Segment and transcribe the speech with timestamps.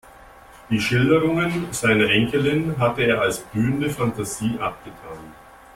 [0.71, 5.35] Die Schilderungen seiner Enkelin hatte er als blühende Fantasie abgetan.